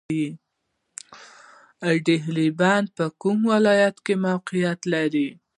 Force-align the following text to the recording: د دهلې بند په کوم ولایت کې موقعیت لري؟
د 1.83 1.85
دهلې 2.07 2.47
بند 2.59 2.87
په 2.97 3.05
کوم 3.21 3.39
ولایت 3.53 3.95
کې 4.05 4.13
موقعیت 4.25 4.79
لري؟ 4.93 5.27